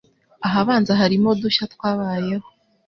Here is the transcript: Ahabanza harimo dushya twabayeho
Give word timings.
Ahabanza 0.47 0.91
harimo 1.01 1.29
dushya 1.41 1.65
twabayeho 1.73 2.47